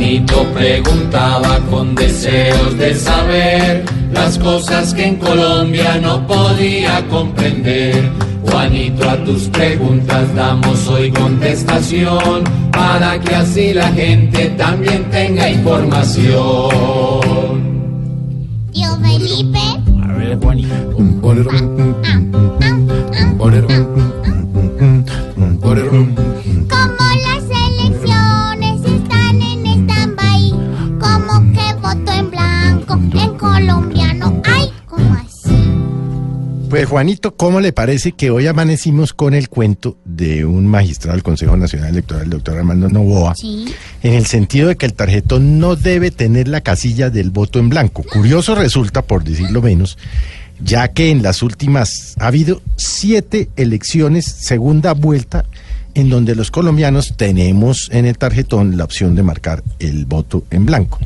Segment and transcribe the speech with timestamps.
[0.00, 8.10] Juanito preguntaba con deseos de saber las cosas que en Colombia no podía comprender.
[8.50, 16.30] Juanito, a tus preguntas damos hoy contestación para que así la gente también tenga información.
[18.72, 19.58] Tío Felipe.
[20.02, 20.92] A ver, Juanito.
[20.96, 21.20] Como
[36.70, 41.24] Pues Juanito, ¿cómo le parece que hoy amanecimos con el cuento de un magistrado del
[41.24, 43.64] Consejo Nacional Electoral, el doctor Armando Novoa, Sí.
[44.04, 47.70] en el sentido de que el tarjetón no debe tener la casilla del voto en
[47.70, 48.04] blanco?
[48.04, 49.98] Curioso resulta, por decirlo menos,
[50.62, 55.46] ya que en las últimas ha habido siete elecciones, segunda vuelta,
[55.94, 60.66] en donde los colombianos tenemos en el tarjetón la opción de marcar el voto en
[60.66, 61.00] blanco.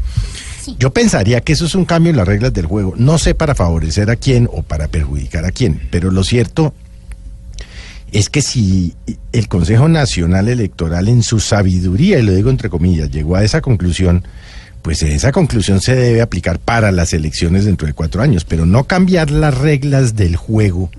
[0.65, 0.77] Sí.
[0.79, 2.95] Yo pensaría que eso es un cambio en las reglas del juego.
[2.97, 6.73] No sé para favorecer a quién o para perjudicar a quién, pero lo cierto
[8.13, 8.95] es que si
[9.33, 13.61] el Consejo Nacional Electoral en su sabiduría, y lo digo entre comillas, llegó a esa
[13.61, 14.25] conclusión,
[14.83, 18.85] pues esa conclusión se debe aplicar para las elecciones dentro de cuatro años, pero no
[18.85, 20.91] cambiar las reglas del juego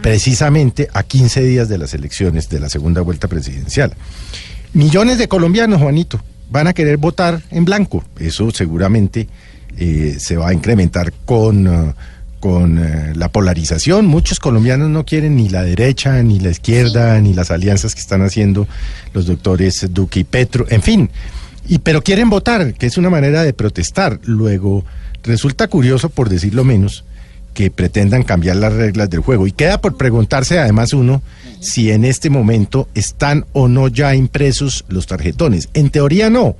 [0.00, 3.94] precisamente a 15 días de las elecciones de la segunda vuelta presidencial.
[4.74, 6.20] Millones de colombianos, Juanito,
[6.54, 8.04] van a querer votar en blanco.
[8.16, 9.26] Eso seguramente
[9.76, 11.94] eh, se va a incrementar con, eh,
[12.38, 14.06] con eh, la polarización.
[14.06, 18.22] Muchos colombianos no quieren ni la derecha, ni la izquierda, ni las alianzas que están
[18.22, 18.68] haciendo
[19.12, 20.64] los doctores Duque y Petro.
[20.70, 21.10] En fin,
[21.66, 24.20] y, pero quieren votar, que es una manera de protestar.
[24.22, 24.84] Luego,
[25.24, 27.04] resulta curioso, por decirlo menos,
[27.54, 29.46] que pretendan cambiar las reglas del juego.
[29.46, 31.22] Y queda por preguntarse además uno
[31.60, 35.70] si en este momento están o no ya impresos los tarjetones.
[35.72, 36.56] En teoría no,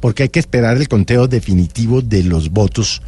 [0.00, 3.02] porque hay que esperar el conteo definitivo de los votos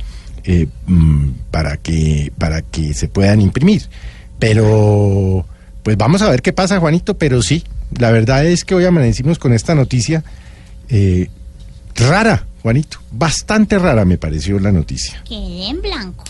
[0.45, 3.83] eh, mm, para, que, para que se puedan imprimir.
[4.39, 5.47] Pero,
[5.83, 7.63] pues vamos a ver qué pasa, Juanito, pero sí,
[7.99, 10.25] la verdad es que hoy amanecimos con esta noticia
[10.89, 11.29] eh,
[11.95, 15.23] rara, Juanito, bastante rara me pareció la noticia.
[15.27, 16.25] Quedé en blanco.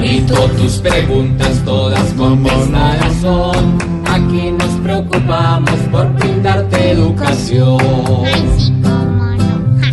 [0.00, 3.78] Juanito, tus preguntas todas contestadas son.
[4.06, 7.76] Aquí nos preocupamos por brindarte educación.
[8.24, 9.60] Ay, sí, cómo no.
[9.82, 9.90] Ja.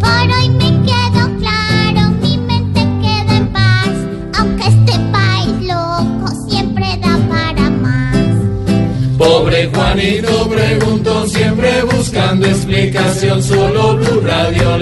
[0.00, 3.94] Por hoy me quedó claro, mi mente queda en paz.
[4.36, 8.16] Aunque este país loco siempre da para más.
[9.16, 14.76] Pobre Juanito preguntó siempre buscando explicación, solo Blue Radio.